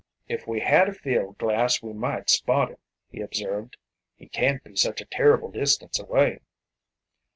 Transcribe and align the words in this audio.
"If 0.27 0.47
we 0.47 0.61
had 0.61 0.89
a 0.89 0.95
field 0.95 1.37
glass 1.37 1.83
we 1.83 1.93
might 1.93 2.27
spot 2.31 2.71
him," 2.71 2.77
he 3.11 3.21
observed. 3.21 3.77
"He 4.15 4.27
can't 4.29 4.63
be 4.63 4.75
such 4.75 4.99
a 4.99 5.05
terrible 5.05 5.51
distance 5.51 5.99
away." 5.99 6.39